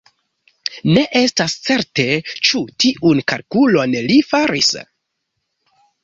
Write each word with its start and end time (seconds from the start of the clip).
Ne 0.93 1.01
estas 1.17 1.55
certe, 1.65 2.05
ĉu 2.49 2.61
tiun 2.83 3.21
kalkulon 3.33 3.93
li 4.07 4.17
faris. 4.31 4.71